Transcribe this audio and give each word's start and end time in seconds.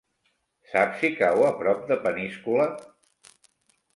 Saps 0.69 0.95
si 1.01 1.11
cau 1.19 1.43
a 1.49 1.51
prop 1.59 1.85
de 1.91 1.99
Peníscola? 2.07 2.65